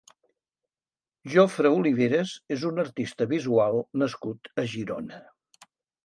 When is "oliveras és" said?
1.81-2.63